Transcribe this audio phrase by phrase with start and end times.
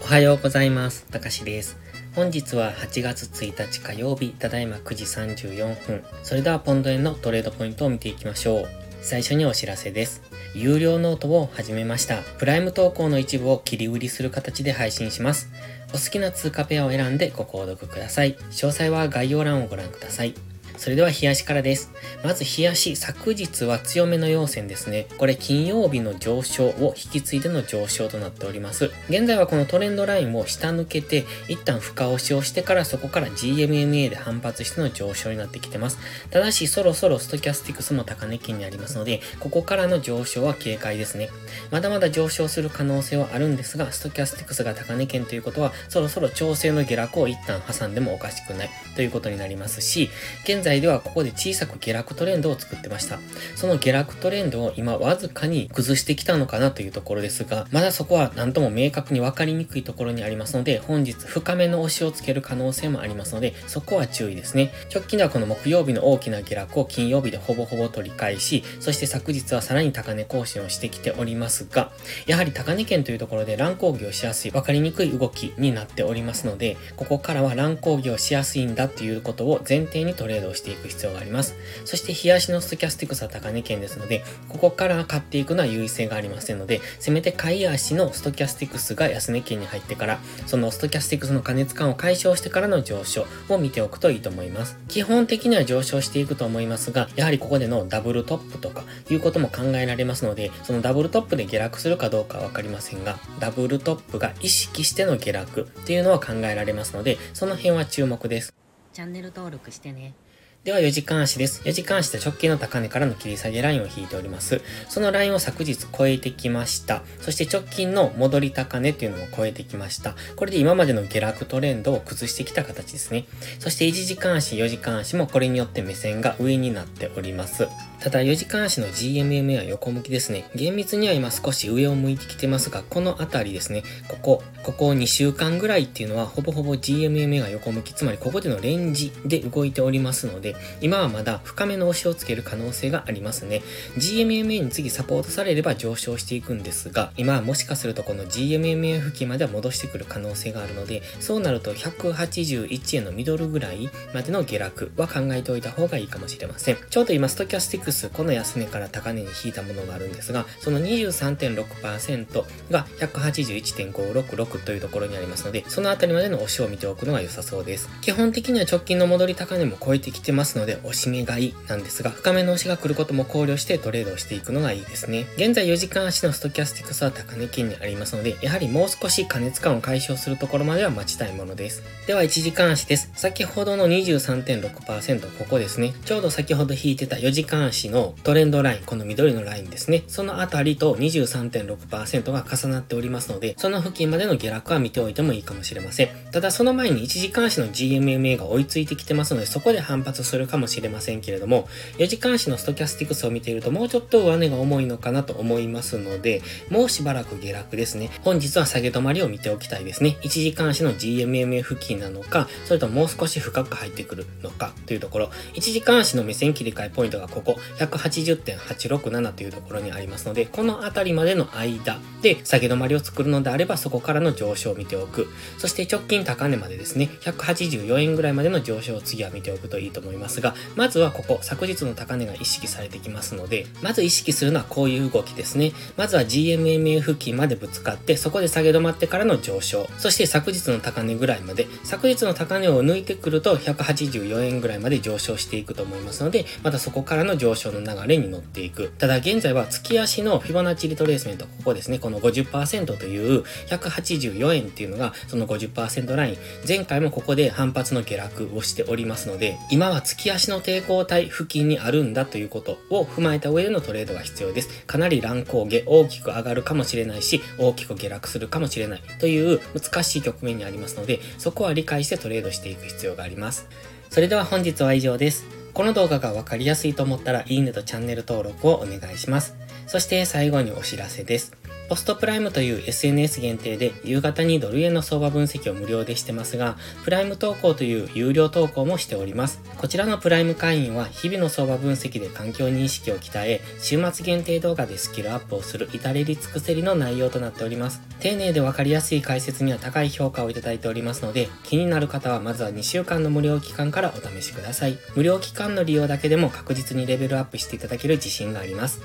[0.00, 1.04] おはようございます。
[1.10, 1.76] たかしです。
[2.14, 6.02] 本日は8月1日火曜日、ただいま9時34分。
[6.22, 8.68] それではポンド円のトレードポイントを見ていきましょう。
[9.02, 10.22] 最初にお知らせです。
[10.54, 12.22] 有料ノートを始めました。
[12.38, 15.50] プライム投稿の一部を切り売りする形で配信します。
[15.90, 18.34] お好きな通貨ペアを選んでご購読ください。
[18.34, 20.34] 詳細は概要欄をご覧ください。
[20.78, 21.90] それでは日足からです。
[22.22, 25.06] まず日足、昨日は強めの陽線ですね。
[25.18, 28.92] これ金曜日の上昇を引き継いでの上昇となっております。
[29.08, 35.98] 現在はこのトレンドラインを下抜けて、一旦深押しをしてからそこから GMMA で反発しての上昇になってきてます。
[36.30, 41.30] ただしそろそろストキャスティクスも高値圏にありますので、ここからの上昇は警戒ですね。
[41.72, 50.08] まだまだ上昇する可能性はあるんですが、ストキャスティクスが高値圏ということは、そろそろ調整の下落を一旦挟んでもおかしくないということになりますし、
[50.44, 53.18] 現在ではここで小さく下落トレンドを作ってました。
[53.56, 64.72] その下落トレンドを今わずかに崩してきたのかなというところですが、まだそこは何とも明確に分かりにくいところにありますので、本日深めの押しをつける可能性もありますので、そこは注意ですね。
[64.94, 71.92] 直近ではこの木曜日の大きな下落を金曜日でほぼほぼ取り返し、そして昨日はさらに高値更新をしてきておりますが、
[72.26, 81.56] やはり高値圏というところで乱高下をしやすい、分かりにくい動きになっておりますので、ここからは乱高下をしやすいんだということを前提にトレードをしていく必要があります。
[81.84, 94.78] そして、日足のストキャスティクスは高値圏ですので、ここから買っていくのは優位性がありませんので、せめて下位足のストキャスティクスが安値圏に入ってから、そのストキャスティクスの過熱感を解消してからの上昇を見ておくといいと思います。
[94.88, 108.54] 基本的には上昇していくと思いますが、やはりここでのダブルトップとかいうことも考えられますので、そのダブルトップで下落するかどうかはわかりませんが、ダブルトップが意識しての下落っていうのは考えられますので、その辺は注目です。
[108.92, 110.14] チャンネル登録してね。
[110.64, 111.62] では4時間足です。
[111.62, 114.60] 4時間足で直近の高値からの切り下げラインを引いております。
[114.88, 117.02] そのラインを昨日超えてきました。
[117.20, 120.16] そして直近の戻り高値っていうのを超えてきました。
[120.34, 123.26] これで今までの下落トレンドを崩してきた形ですね。
[123.60, 127.68] そして1時間足、4時間足もこれによって目線が上になっております。
[128.00, 130.50] ただ4時間足の GMMA は横向きですね。
[130.54, 140.47] 厳密には今少し上を向いてきてますが、この辺りですね、ここ、ここ2週間ぐらいっていうのはほぼほぼ GMMA が横向き、つまりここでのレンジで動いておりますので、
[140.80, 143.62] 今はまだ深めの押しをつける可能性がありますね。
[143.96, 156.76] GMMA に次サポートされれば上昇していくんですが、今はもしかするとこの GMMA 付近までは戻してくる可能性があるので、そうなると181円のミドルぐらいまでの下落は考えておいた方がいいかもしれません。
[156.90, 167.88] ちょうど今ストキャスティクス、この安値から高値に引いたものがあるんですが、その23.6%が181.566というところにありますので、そのあたりまでの押しを見ておくのが良さそうです。
[168.00, 175.26] 基本的には直近の戻り高値も超えてきてますますので、押し目がいいなんですが、深めの押しが来ることも考慮してトレードをしていくのがいいですね。
[175.36, 181.82] 現在4時間足のストキャスティクスは高値圏にありますので、やはりもう少し加熱感を解消するところまでは待ちたいものです。
[182.06, 183.10] では1時間足です。
[183.14, 185.92] 先ほどの23.6%、ここですね。
[186.04, 190.04] ちょうど先ほど引いてた4時間足のトレンドライン、この緑のラインですね。
[190.06, 196.08] そのあたりと23.6%が重なっておりますので、その付近までの下落は見ておいてもいいかもしれません。
[196.30, 201.68] ただその前に1時間足の GMMA が追いついてきてますので、そこで反発するかもしれませんけれども、
[201.98, 208.10] 4時間足のストキャスティクスを見ているともうちょっと上値が重いのかなと思いますので、もうしばらく下落ですね。
[208.22, 210.16] 本日は下げ止まりを見ておきたいですね。
[210.22, 225.28] 1時間足の GMM 付近なのか、それともう少し深く入ってくるのかというところ、1時間足の目線切り替えポイントがここ、180.867というところにありますので、このあたりまでの間で下げ止まりを作るのであれば、そこからの上昇を見ておく。
[225.58, 235.72] そして直近高値までですね、184円ぐらいまでの上昇を次は見ておくといいと思いますますが、まずはここ、昨日の高値が意識されてきますので、まず意識するのはこういう動きですね。
[235.96, 239.88] まずは GMMA 付近までぶつかって、そこで下げ止まってからの上昇。
[239.98, 248.92] そして昨日の高値ぐらいまで、昨日の高値を抜いてくると184円ぐらいまで上昇していくと思いますので、またそこからの上昇の流れに乗っていく。
[248.98, 256.36] ただ現在は月足のフィボナッチリトレースメント、ここですね、この50%という184円っていうのがその50%ライン。
[256.66, 264.68] 前回もここで反発の下落をしておりますので、今は月足の抵抗体付近にあるんだということを踏まえた上でのトレードが必要です。
[264.86, 273.68] かなり乱高下、大きく上がるかもしれないし、大きく下落するかもしれないという難しい局面にありますので、そこは理解してトレードしていく必要があります。
[274.08, 275.44] それでは本日は以上です。
[275.74, 279.56] この動画がわかりやすいと思ったら、いいねとチャンネル登録をお願いします。
[279.86, 281.52] そして最後にお知らせです。
[281.88, 289.62] ポストプライムという SNS 限定で夕方にドル円の相場分析を無料でしてますが、プライム投稿という有料投稿もしております。
[289.78, 298.02] こちらのプライム会員は日々の相場分析で環境認識を鍛え、週末限定動画でスキルアップをする至れり尽くせりの内容となっております。
[298.20, 304.98] 丁寧でわかりやすい解説には高い評価をいただいておりますので、気になる方はまずは2週間の無料期間からお試しください。
[305.16, 309.00] 無料期間の利用だけでも確実にレベルアップしていただける自信があります。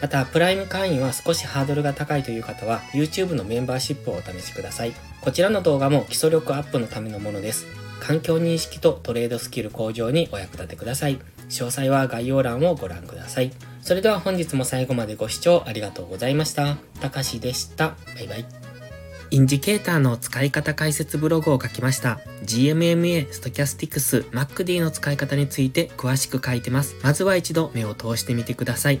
[0.00, 4.92] また、プライム会員は少しハードルが高いという方は、YouTube のメンバーシップをお試しください。
[5.20, 7.66] こちらの動画も基礎力アップのためのものです。
[8.00, 11.18] 環境認識とトレードスキル向上にお役立てください。
[11.48, 13.52] 詳細は概要欄をご覧ください。
[13.80, 16.76] それでは本日も最後までご視聴ありがとうございました。
[17.00, 17.96] たかしでした。
[18.14, 18.44] バイバイ。
[19.30, 22.20] インジケーターの使い方解説ブログを書きました。
[22.44, 26.94] GMMA、ストキャスティクス、MacD の使い方について詳しく書いてます。
[27.02, 29.00] まずは一度目を通してみてください。